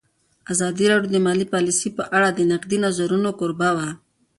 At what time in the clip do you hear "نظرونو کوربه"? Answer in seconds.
2.85-3.69